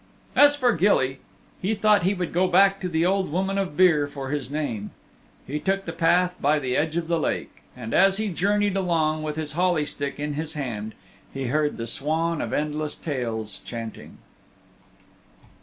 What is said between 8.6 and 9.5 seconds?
along with